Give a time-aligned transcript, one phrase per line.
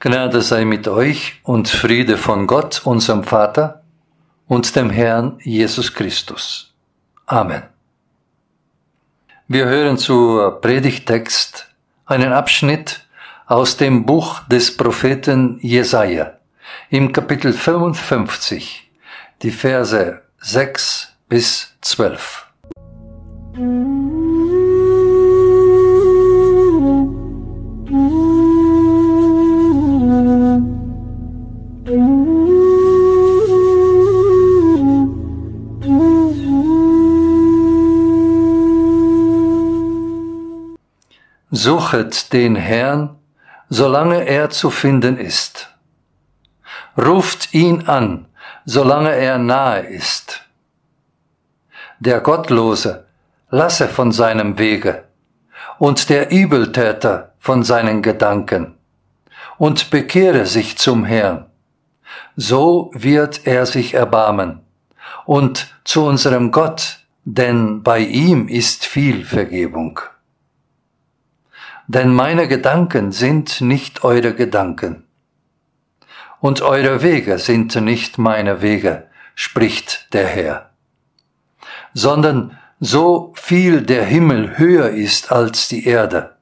[0.00, 3.82] Gnade sei mit euch und Friede von Gott, unserem Vater
[4.46, 6.72] und dem Herrn Jesus Christus.
[7.26, 7.64] Amen.
[9.48, 11.66] Wir hören zur Predigtext
[12.06, 13.08] einen Abschnitt
[13.46, 16.38] aus dem Buch des Propheten Jesaja
[16.90, 18.88] im Kapitel 55,
[19.42, 22.47] die Verse 6 bis 12.
[41.50, 43.16] Suchet den Herrn,
[43.70, 45.70] solange er zu finden ist.
[46.96, 48.26] Ruft ihn an,
[48.66, 50.42] solange er nahe ist.
[52.00, 53.06] Der Gottlose
[53.50, 55.04] lasse von seinem Wege
[55.78, 58.74] und der Übeltäter von seinen Gedanken
[59.56, 61.46] und bekehre sich zum Herrn.
[62.36, 64.60] So wird er sich erbarmen
[65.24, 69.98] und zu unserem Gott, denn bei ihm ist viel Vergebung.
[71.88, 75.04] Denn meine Gedanken sind nicht eure Gedanken.
[76.38, 80.70] Und eure Wege sind nicht meine Wege, spricht der Herr.
[81.94, 86.36] Sondern so viel der Himmel höher ist als die Erde,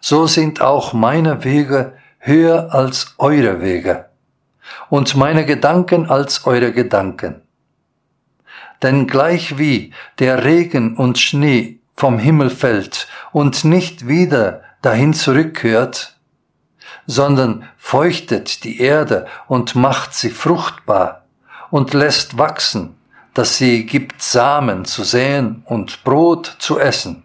[0.00, 4.10] so sind auch meine Wege höher als eure Wege
[4.90, 7.42] und meine Gedanken als eure Gedanken.
[8.82, 16.16] Denn gleich wie der Regen und Schnee vom Himmel fällt und nicht wieder dahin zurückkehrt,
[17.06, 21.26] sondern feuchtet die Erde und macht sie fruchtbar
[21.70, 22.96] und lässt wachsen,
[23.34, 27.24] dass sie gibt Samen zu säen und Brot zu essen.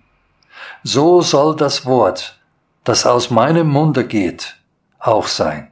[0.84, 2.38] So soll das Wort,
[2.84, 4.58] das aus meinem Munde geht,
[5.00, 5.72] auch sein.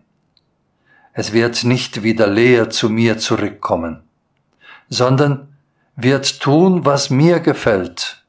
[1.12, 4.04] Es wird nicht wieder leer zu mir zurückkommen,
[4.88, 5.58] sondern
[5.98, 8.23] wird tun, was mir gefällt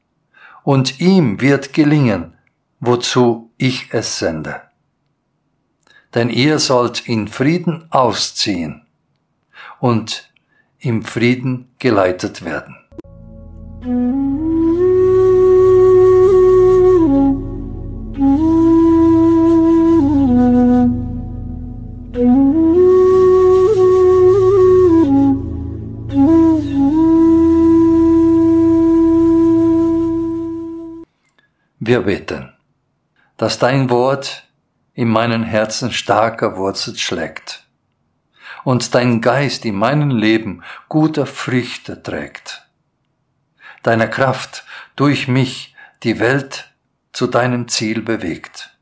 [0.65, 2.33] und ihm wird gelingen,
[2.79, 4.61] wozu ich es sende.
[6.13, 8.81] Denn ihr sollt in Frieden ausziehen
[9.79, 10.31] und
[10.79, 12.75] im Frieden geleitet werden.
[31.95, 32.51] Wir beten,
[33.37, 34.43] dass dein Wort
[34.95, 37.65] in meinen Herzen starker Wurzel schlägt
[38.65, 42.67] und dein Geist in meinem Leben gute Früchte trägt.
[43.81, 44.65] Deine Kraft
[44.97, 45.73] durch mich
[46.03, 46.69] die Welt
[47.13, 48.75] zu deinem Ziel bewegt.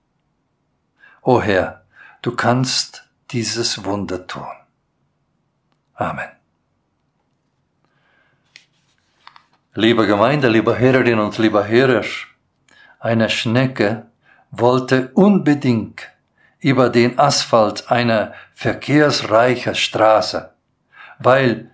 [1.22, 1.85] O Herr,
[2.23, 4.47] du kannst dieses Wunder tun.
[5.94, 6.31] Amen.
[9.75, 12.03] Liebe Gemeinde, liebe Hörerinnen und lieber Hörer,
[13.03, 14.06] eine Schnecke
[14.50, 16.09] wollte unbedingt
[16.59, 20.53] über den Asphalt einer verkehrsreichen Straße,
[21.19, 21.69] weil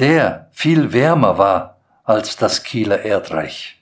[0.00, 3.80] der viel wärmer war als das Kieler Erdreich.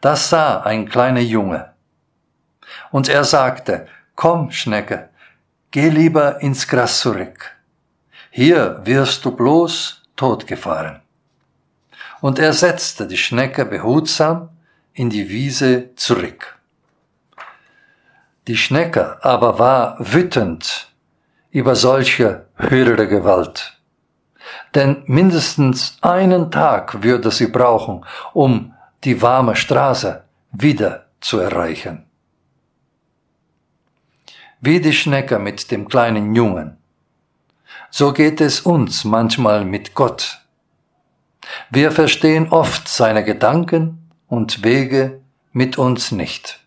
[0.00, 1.72] Das sah ein kleiner Junge.
[2.90, 5.08] Und er sagte, komm, Schnecke,
[5.70, 7.56] geh lieber ins Gras zurück.
[8.30, 11.00] Hier wirst du bloß totgefahren.
[12.20, 14.50] Und er setzte die Schnecke behutsam
[14.98, 16.58] in die Wiese zurück.
[18.48, 20.92] Die Schnecke aber war wütend
[21.52, 23.78] über solche höhere Gewalt.
[24.74, 32.06] Denn mindestens einen Tag würde sie brauchen, um die warme Straße wieder zu erreichen.
[34.60, 36.76] Wie die Schnecke mit dem kleinen Jungen.
[37.90, 40.40] So geht es uns manchmal mit Gott.
[41.70, 45.20] Wir verstehen oft seine Gedanken und Wege
[45.52, 46.60] mit uns nicht.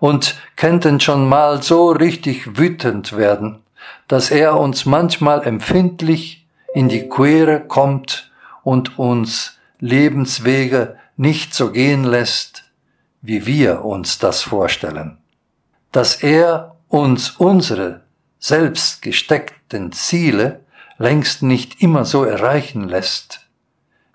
[0.00, 3.62] Und könnten schon mal so richtig wütend werden,
[4.08, 8.30] dass er uns manchmal empfindlich in die Quere kommt
[8.62, 12.64] und uns Lebenswege nicht so gehen lässt,
[13.22, 15.18] wie wir uns das vorstellen.
[15.92, 18.02] Dass er uns unsere
[18.38, 20.60] selbst gesteckten Ziele
[20.98, 23.46] längst nicht immer so erreichen lässt,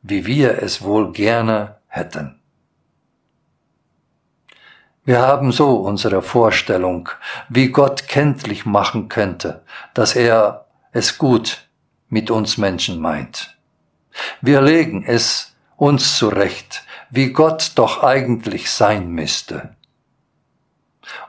[0.01, 2.39] wie wir es wohl gerne hätten.
[5.03, 7.09] Wir haben so unsere Vorstellung,
[7.47, 9.63] wie Gott kenntlich machen könnte,
[9.93, 11.67] dass er es gut
[12.09, 13.55] mit uns Menschen meint.
[14.41, 19.75] Wir legen es uns zurecht, wie Gott doch eigentlich sein müsste.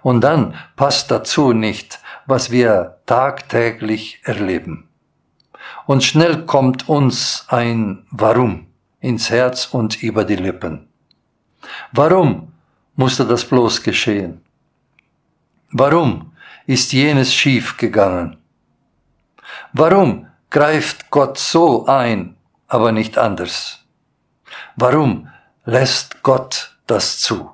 [0.02, 4.88] Und dann passt dazu nicht, was wir tagtäglich erleben.
[5.84, 8.65] Und schnell kommt uns ein Warum
[9.06, 10.88] ins Herz und über die Lippen.
[11.92, 12.52] Warum
[12.96, 14.42] musste das bloß geschehen?
[15.70, 16.32] Warum
[16.66, 18.38] ist jenes schief gegangen?
[19.72, 22.36] Warum greift Gott so ein,
[22.66, 23.84] aber nicht anders?
[24.74, 25.28] Warum
[25.64, 27.50] lässt Gott das zu?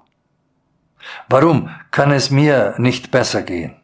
[1.29, 3.77] Warum kann es mir nicht besser gehen?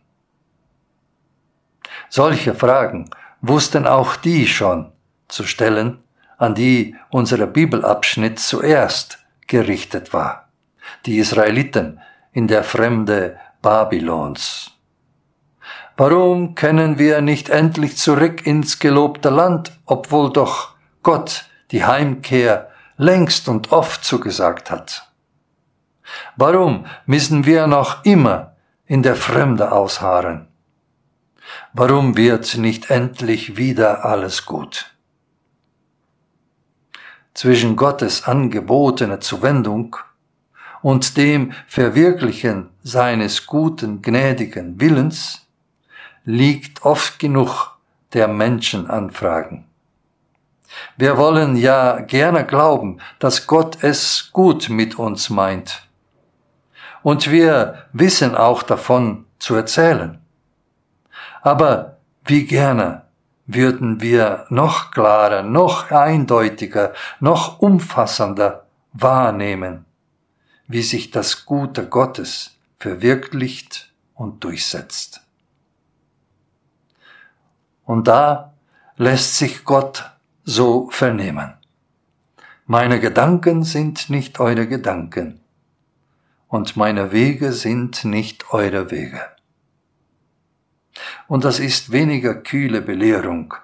[2.08, 3.10] Solche Fragen
[3.42, 4.90] wussten auch die schon
[5.28, 6.02] zu stellen,
[6.38, 10.48] an die unser Bibelabschnitt zuerst gerichtet war.
[11.04, 12.00] Die Israeliten
[12.32, 14.70] in der Fremde Babylons.
[15.96, 23.48] Warum können wir nicht endlich zurück ins gelobte Land, obwohl doch Gott die Heimkehr längst
[23.48, 25.08] und oft zugesagt hat?
[26.36, 28.54] Warum müssen wir noch immer
[28.86, 30.46] in der Fremde ausharren?
[31.72, 34.97] Warum wird nicht endlich wieder alles gut?
[37.38, 39.94] Zwischen Gottes angebotene Zuwendung
[40.82, 45.46] und dem Verwirklichen seines guten, gnädigen Willens
[46.24, 47.78] liegt oft genug
[48.12, 49.66] der Menschenanfragen.
[50.96, 55.86] Wir wollen ja gerne glauben, dass Gott es gut mit uns meint.
[57.04, 60.18] Und wir wissen auch davon zu erzählen.
[61.42, 63.02] Aber wie gerne
[63.48, 69.86] würden wir noch klarer, noch eindeutiger, noch umfassender wahrnehmen,
[70.68, 75.22] wie sich das Gute Gottes verwirklicht und durchsetzt.
[77.84, 78.52] Und da
[78.98, 80.10] lässt sich Gott
[80.44, 81.54] so vernehmen.
[82.66, 85.40] Meine Gedanken sind nicht eure Gedanken,
[86.48, 89.20] und meine Wege sind nicht eure Wege.
[91.28, 93.54] Und das ist weniger kühle Belehrung,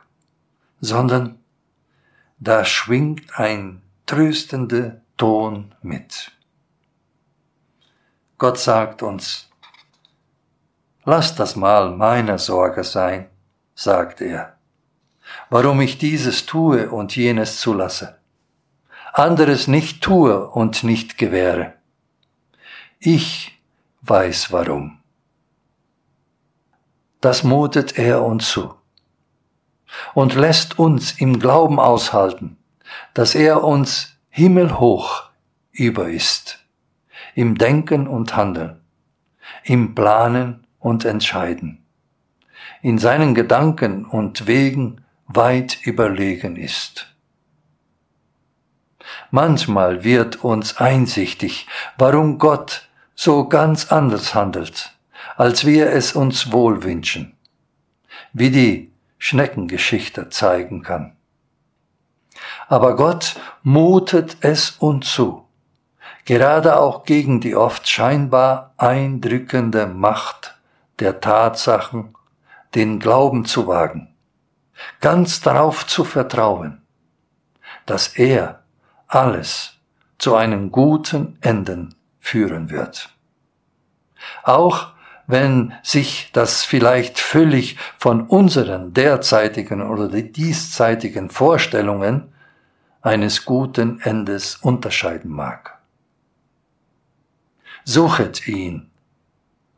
[0.80, 1.38] sondern
[2.38, 6.30] da schwingt ein tröstender Ton mit.
[8.36, 9.48] Gott sagt uns,
[11.04, 13.30] lass das mal meine Sorge sein,
[13.74, 14.58] sagt er,
[15.48, 18.18] warum ich dieses tue und jenes zulasse,
[19.14, 21.74] anderes nicht tue und nicht gewähre.
[22.98, 23.58] Ich
[24.02, 25.03] weiß warum.
[27.24, 28.74] Das mutet er uns zu
[30.12, 32.58] und lässt uns im Glauben aushalten,
[33.14, 35.30] dass er uns himmelhoch
[35.72, 36.62] über ist,
[37.34, 38.78] im Denken und Handeln,
[39.62, 41.82] im Planen und Entscheiden
[42.82, 47.14] in seinen Gedanken und Wegen weit überlegen ist.
[49.30, 51.66] Manchmal wird uns einsichtig,
[51.96, 54.93] warum Gott so ganz anders handelt,
[55.36, 57.36] als wir es uns wohl wünschen,
[58.32, 61.16] wie die Schneckengeschichte zeigen kann.
[62.68, 65.46] Aber Gott mutet es uns zu,
[66.24, 70.58] gerade auch gegen die oft scheinbar eindrückende Macht
[70.98, 72.14] der Tatsachen
[72.74, 74.14] den Glauben zu wagen,
[75.00, 76.82] ganz darauf zu vertrauen,
[77.86, 78.62] dass er
[79.06, 79.74] alles
[80.18, 83.10] zu einem guten Enden führen wird.
[84.42, 84.93] Auch
[85.26, 92.32] wenn sich das vielleicht völlig von unseren derzeitigen oder dieszeitigen Vorstellungen
[93.00, 95.78] eines guten Endes unterscheiden mag.
[97.84, 98.90] Suchet ihn,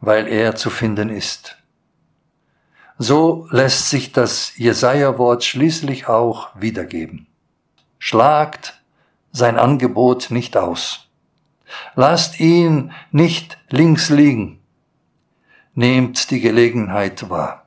[0.00, 1.56] weil er zu finden ist.
[2.98, 7.26] So lässt sich das Jesaja-Wort schließlich auch wiedergeben.
[7.98, 8.80] Schlagt
[9.32, 11.08] sein Angebot nicht aus.
[11.94, 14.60] Lasst ihn nicht links liegen.
[15.76, 17.66] Nehmt die Gelegenheit wahr.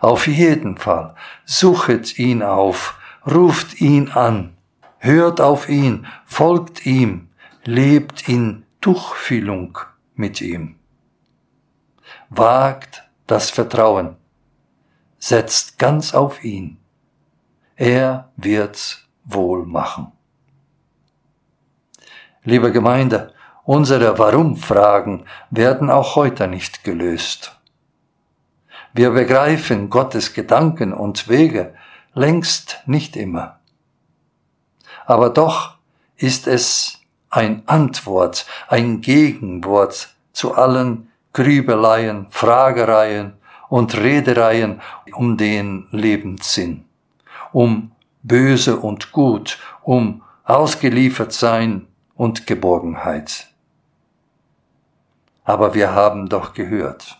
[0.00, 4.56] Auf jeden Fall suchet ihn auf, ruft ihn an,
[4.98, 7.28] hört auf ihn, folgt ihm,
[7.64, 9.78] lebt in Tuchfühlung
[10.16, 10.74] mit ihm.
[12.28, 14.16] Wagt das Vertrauen.
[15.20, 16.78] Setzt ganz auf ihn.
[17.76, 20.10] Er wird's wohl machen.
[22.42, 23.32] Liebe Gemeinde,
[23.68, 27.54] unsere Warum-Fragen werden auch heute nicht gelöst.
[28.94, 31.74] Wir begreifen Gottes Gedanken und Wege
[32.14, 33.60] längst nicht immer.
[35.04, 35.74] Aber doch
[36.16, 43.34] ist es ein Antwort, ein Gegenwort zu allen Grübeleien, Fragereien
[43.68, 44.80] und Redereien
[45.12, 46.86] um den Lebenssinn,
[47.52, 53.48] um böse und gut, um ausgeliefert sein und Geborgenheit.
[55.48, 57.18] Aber wir haben doch gehört.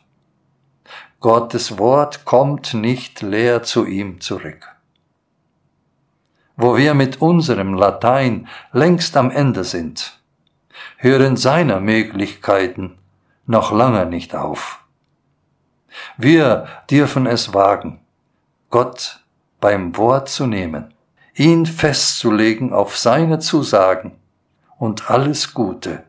[1.18, 4.68] Gottes Wort kommt nicht leer zu ihm zurück.
[6.54, 10.20] Wo wir mit unserem Latein längst am Ende sind,
[10.98, 12.98] hören seine Möglichkeiten
[13.46, 14.84] noch lange nicht auf.
[16.18, 17.98] Wir dürfen es wagen,
[18.68, 19.24] Gott
[19.58, 20.92] beim Wort zu nehmen,
[21.34, 24.18] ihn festzulegen auf seine Zusagen
[24.76, 26.04] und alles Gute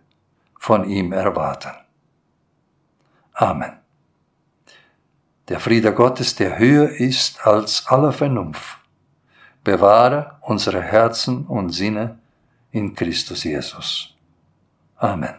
[0.60, 1.72] von ihm erwarten.
[3.40, 3.72] Amen.
[5.48, 8.78] Der Friede Gottes, der höher ist als alle Vernunft,
[9.64, 12.20] bewahre unsere Herzen und Sinne
[12.72, 14.14] in Christus Jesus.
[14.98, 15.36] Amen.